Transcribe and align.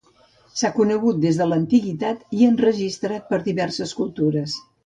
S'ha 0.61 0.71
conegut 0.77 1.19
des 1.25 1.37
de 1.41 1.47
l'antiguitat 1.51 2.25
i 2.39 2.49
enregistrat 2.49 3.31
per 3.35 3.43
diverses 3.51 3.97
cultures. 4.01 4.61